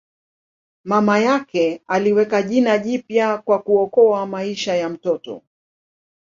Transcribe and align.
Mama 0.83 1.19
yake 1.19 1.81
aliweka 1.87 2.41
jina 2.43 2.77
jipya 2.77 3.37
kwa 3.37 3.59
kuokoa 3.61 4.25
maisha 4.25 4.75
ya 4.75 4.89
mtoto. 4.89 5.41